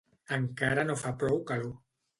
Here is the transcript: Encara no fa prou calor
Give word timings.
Encara 0.37 0.87
no 0.89 0.97
fa 1.05 1.15
prou 1.21 1.41
calor 1.53 1.75